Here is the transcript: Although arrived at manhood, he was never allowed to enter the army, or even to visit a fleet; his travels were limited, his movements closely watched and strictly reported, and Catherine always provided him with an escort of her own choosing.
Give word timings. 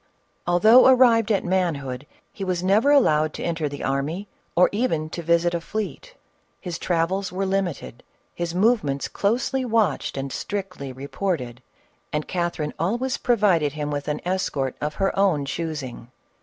Although 0.47 0.87
arrived 0.87 1.31
at 1.31 1.45
manhood, 1.45 2.07
he 2.33 2.43
was 2.43 2.63
never 2.63 2.89
allowed 2.89 3.35
to 3.35 3.43
enter 3.43 3.69
the 3.69 3.83
army, 3.83 4.27
or 4.55 4.67
even 4.71 5.11
to 5.11 5.21
visit 5.21 5.53
a 5.53 5.61
fleet; 5.61 6.15
his 6.59 6.79
travels 6.79 7.31
were 7.31 7.45
limited, 7.45 8.01
his 8.33 8.55
movements 8.55 9.07
closely 9.07 9.63
watched 9.63 10.17
and 10.17 10.31
strictly 10.31 10.91
reported, 10.91 11.61
and 12.11 12.27
Catherine 12.27 12.73
always 12.79 13.17
provided 13.17 13.73
him 13.73 13.91
with 13.91 14.07
an 14.07 14.21
escort 14.25 14.75
of 14.81 14.95
her 14.95 15.15
own 15.15 15.45
choosing. 15.45 16.09